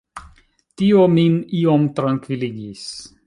Tio 0.81 1.03
min 1.17 1.37
iom 1.61 1.87
trankviligis. 2.01 2.89